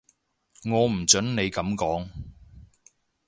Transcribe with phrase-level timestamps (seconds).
[0.65, 2.07] 我唔準你噉講